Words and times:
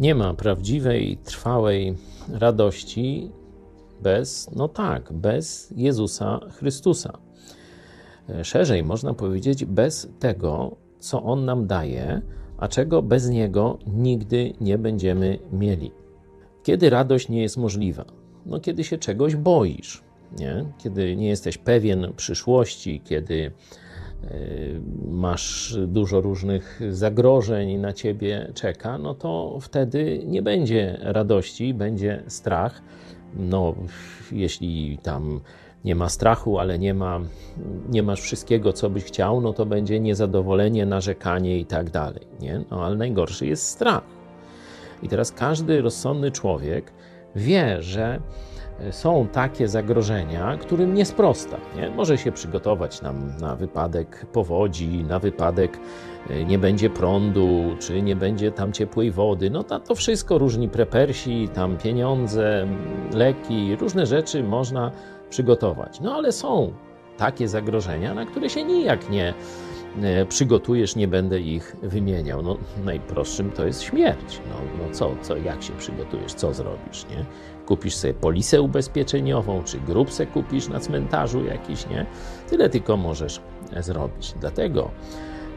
Nie 0.00 0.14
ma 0.14 0.34
prawdziwej, 0.34 1.16
trwałej 1.16 1.94
radości 2.32 3.30
bez, 4.02 4.50
no 4.56 4.68
tak, 4.68 5.12
bez 5.12 5.74
Jezusa 5.76 6.40
Chrystusa. 6.50 7.18
Szerzej 8.42 8.84
można 8.84 9.14
powiedzieć, 9.14 9.64
bez 9.64 10.08
tego, 10.18 10.76
co 10.98 11.22
On 11.22 11.44
nam 11.44 11.66
daje, 11.66 12.22
a 12.58 12.68
czego 12.68 13.02
bez 13.02 13.28
Niego 13.28 13.78
nigdy 13.86 14.52
nie 14.60 14.78
będziemy 14.78 15.38
mieli. 15.52 15.90
Kiedy 16.62 16.90
radość 16.90 17.28
nie 17.28 17.42
jest 17.42 17.56
możliwa? 17.56 18.04
No, 18.46 18.60
kiedy 18.60 18.84
się 18.84 18.98
czegoś 18.98 19.36
boisz, 19.36 20.02
nie? 20.38 20.64
kiedy 20.78 21.16
nie 21.16 21.28
jesteś 21.28 21.58
pewien 21.58 22.12
przyszłości, 22.16 23.00
kiedy 23.04 23.52
masz 25.10 25.76
dużo 25.86 26.20
różnych 26.20 26.80
zagrożeń 26.90 27.76
na 27.76 27.92
ciebie 27.92 28.52
czeka, 28.54 28.98
no 28.98 29.14
to 29.14 29.58
wtedy 29.60 30.20
nie 30.26 30.42
będzie 30.42 30.98
radości, 31.00 31.74
będzie 31.74 32.22
strach. 32.26 32.82
No, 33.36 33.74
jeśli 34.32 34.98
tam 35.02 35.40
nie 35.84 35.94
ma 35.94 36.08
strachu, 36.08 36.58
ale 36.58 36.78
nie, 36.78 36.94
ma, 36.94 37.20
nie 37.88 38.02
masz 38.02 38.20
wszystkiego, 38.20 38.72
co 38.72 38.90
byś 38.90 39.04
chciał, 39.04 39.40
no 39.40 39.52
to 39.52 39.66
będzie 39.66 40.00
niezadowolenie, 40.00 40.86
narzekanie 40.86 41.58
i 41.58 41.66
tak 41.66 41.90
dalej. 41.90 42.26
Nie? 42.40 42.60
No, 42.70 42.84
ale 42.84 42.96
najgorszy 42.96 43.46
jest 43.46 43.66
strach. 43.66 44.02
I 45.02 45.08
teraz 45.08 45.32
każdy 45.32 45.82
rozsądny 45.82 46.30
człowiek 46.30 46.92
wie, 47.36 47.82
że 47.82 48.20
są 48.90 49.26
takie 49.32 49.68
zagrożenia, 49.68 50.56
którym 50.56 50.94
nie 50.94 51.04
sprosta. 51.04 51.56
Nie? 51.76 51.90
Może 51.90 52.18
się 52.18 52.32
przygotować 52.32 53.02
nam 53.02 53.32
na 53.40 53.56
wypadek 53.56 54.26
powodzi, 54.32 55.04
na 55.04 55.18
wypadek 55.18 55.78
e, 56.30 56.44
nie 56.44 56.58
będzie 56.58 56.90
prądu, 56.90 57.76
czy 57.80 58.02
nie 58.02 58.16
będzie 58.16 58.52
tam 58.52 58.72
ciepłej 58.72 59.10
wody. 59.10 59.50
No 59.50 59.62
to, 59.62 59.80
to 59.80 59.94
wszystko 59.94 60.38
różni 60.38 60.68
prepersi, 60.68 61.48
tam 61.54 61.76
pieniądze, 61.76 62.66
leki, 63.12 63.76
różne 63.76 64.06
rzeczy 64.06 64.42
można 64.42 64.90
przygotować. 65.30 66.00
No 66.00 66.14
ale 66.14 66.32
są 66.32 66.72
takie 67.16 67.48
zagrożenia, 67.48 68.14
na 68.14 68.26
które 68.26 68.50
się 68.50 68.64
nijak 68.64 69.10
nie 69.10 69.28
e, 69.28 69.34
przygotujesz, 70.28 70.96
nie 70.96 71.08
będę 71.08 71.40
ich 71.40 71.76
wymieniał. 71.82 72.42
No, 72.42 72.56
najprostszym 72.84 73.50
to 73.50 73.66
jest 73.66 73.82
śmierć. 73.82 74.40
No, 74.48 74.54
no 74.78 74.94
co, 74.94 75.10
co, 75.22 75.36
jak 75.36 75.62
się 75.62 75.72
przygotujesz, 75.72 76.34
co 76.34 76.54
zrobisz, 76.54 77.06
nie? 77.10 77.24
Kupisz 77.66 77.94
sobie 77.94 78.14
polisę 78.14 78.62
ubezpieczeniową, 78.62 79.62
czy 79.64 79.80
grupsę 79.80 80.26
kupisz 80.26 80.68
na 80.68 80.80
cmentarzu 80.80 81.44
jakiś, 81.44 81.88
nie? 81.88 82.06
Tyle 82.50 82.68
tylko 82.68 82.96
możesz 82.96 83.40
zrobić. 83.80 84.34
Dlatego, 84.40 84.90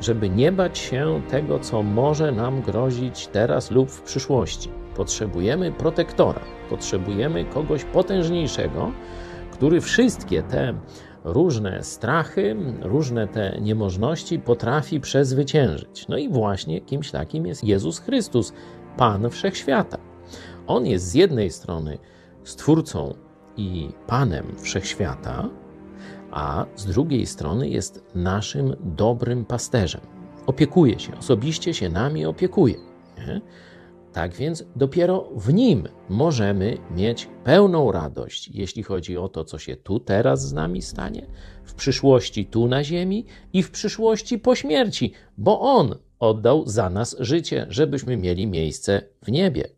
żeby 0.00 0.30
nie 0.30 0.52
bać 0.52 0.78
się 0.78 1.22
tego, 1.30 1.58
co 1.58 1.82
może 1.82 2.32
nam 2.32 2.62
grozić 2.62 3.26
teraz 3.26 3.70
lub 3.70 3.90
w 3.90 4.02
przyszłości, 4.02 4.68
potrzebujemy 4.96 5.72
protektora, 5.72 6.40
potrzebujemy 6.70 7.44
kogoś 7.44 7.84
potężniejszego, 7.84 8.92
który 9.52 9.80
wszystkie 9.80 10.42
te 10.42 10.74
różne 11.24 11.82
strachy, 11.82 12.56
różne 12.82 13.28
te 13.28 13.58
niemożności 13.60 14.38
potrafi 14.38 15.00
przezwyciężyć. 15.00 16.08
No 16.08 16.16
i 16.16 16.28
właśnie 16.28 16.80
kimś 16.80 17.10
takim 17.10 17.46
jest 17.46 17.64
Jezus 17.64 17.98
Chrystus, 17.98 18.52
Pan 18.96 19.30
Wszechświata. 19.30 19.98
On 20.66 20.86
jest 20.86 21.08
z 21.08 21.14
jednej 21.14 21.50
strony 21.50 21.98
stwórcą 22.44 23.14
i 23.56 23.88
panem 24.06 24.54
wszechświata, 24.60 25.48
a 26.30 26.66
z 26.76 26.86
drugiej 26.86 27.26
strony 27.26 27.68
jest 27.68 28.04
naszym 28.14 28.76
dobrym 28.80 29.44
pasterzem. 29.44 30.00
Opiekuje 30.46 30.98
się, 30.98 31.18
osobiście 31.18 31.74
się 31.74 31.88
nami 31.88 32.26
opiekuje. 32.26 32.74
Nie? 33.18 33.40
Tak 34.14 34.34
więc 34.34 34.64
dopiero 34.76 35.28
w 35.36 35.52
nim 35.52 35.88
możemy 36.08 36.78
mieć 36.90 37.28
pełną 37.44 37.92
radość, 37.92 38.48
jeśli 38.48 38.82
chodzi 38.82 39.16
o 39.16 39.28
to, 39.28 39.44
co 39.44 39.58
się 39.58 39.76
tu 39.76 40.00
teraz 40.00 40.48
z 40.48 40.52
nami 40.52 40.82
stanie, 40.82 41.26
w 41.64 41.74
przyszłości 41.74 42.46
tu 42.46 42.68
na 42.68 42.84
ziemi 42.84 43.26
i 43.52 43.62
w 43.62 43.70
przyszłości 43.70 44.38
po 44.38 44.54
śmierci, 44.54 45.12
bo 45.38 45.60
on 45.60 45.94
oddał 46.18 46.66
za 46.66 46.90
nas 46.90 47.16
życie, 47.20 47.66
żebyśmy 47.68 48.16
mieli 48.16 48.46
miejsce 48.46 49.02
w 49.22 49.30
niebie. 49.30 49.68